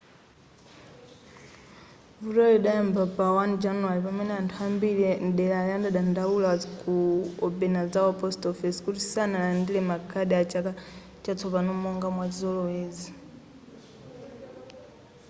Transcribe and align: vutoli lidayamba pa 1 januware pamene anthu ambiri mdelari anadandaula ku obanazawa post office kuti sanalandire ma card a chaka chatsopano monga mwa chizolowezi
vutoli 2.21 2.51
lidayamba 2.55 3.03
pa 3.15 3.25
1 3.41 3.63
januware 3.65 4.03
pamene 4.05 4.33
anthu 4.41 4.57
ambiri 4.67 5.05
mdelari 5.27 5.71
anadandaula 5.77 6.51
ku 6.81 6.95
obanazawa 7.45 8.11
post 8.21 8.41
office 8.51 8.77
kuti 8.85 9.01
sanalandire 9.13 9.81
ma 9.89 9.97
card 10.09 10.31
a 10.39 10.41
chaka 10.51 10.71
chatsopano 11.23 11.71
monga 11.83 12.07
mwa 12.15 12.25
chizolowezi 12.31 13.09